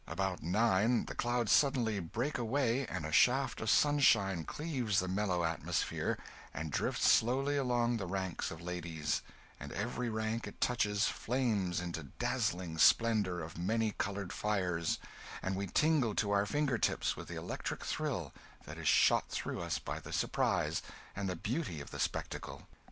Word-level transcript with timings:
About 0.07 0.41
nine, 0.41 1.05
the 1.05 1.13
clouds 1.13 1.51
suddenly 1.51 1.99
break 1.99 2.39
away 2.39 2.87
and 2.87 3.05
a 3.05 3.11
shaft 3.11 3.61
of 3.61 3.69
sunshine 3.69 4.45
cleaves 4.45 4.97
the 4.99 5.07
mellow 5.07 5.43
atmosphere, 5.43 6.17
and 6.55 6.71
drifts 6.71 7.07
slowly 7.07 7.55
along 7.55 7.97
the 7.97 8.07
ranks 8.07 8.49
of 8.49 8.63
ladies; 8.63 9.21
and 9.59 9.71
every 9.73 10.09
rank 10.09 10.47
it 10.47 10.59
touches 10.59 11.05
flames 11.05 11.79
into 11.79 11.99
a 11.99 12.03
dazzling 12.17 12.79
splendour 12.79 13.41
of 13.41 13.59
many 13.59 13.91
coloured 13.91 14.33
fires, 14.33 14.97
and 15.43 15.55
we 15.55 15.67
tingle 15.67 16.15
to 16.15 16.31
our 16.31 16.47
finger 16.47 16.79
tips 16.79 17.15
with 17.15 17.27
the 17.27 17.35
electric 17.35 17.83
thrill 17.85 18.33
that 18.65 18.79
is 18.79 18.87
shot 18.87 19.29
through 19.29 19.61
us 19.61 19.77
by 19.77 19.99
the 19.99 20.11
surprise 20.11 20.81
and 21.15 21.29
the 21.29 21.35
beauty 21.35 21.79
of 21.79 21.91
the 21.91 21.99
spectacle! 21.99 22.67